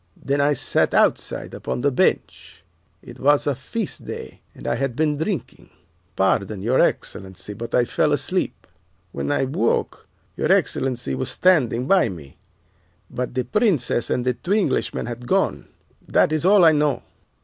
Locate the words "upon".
1.53-1.81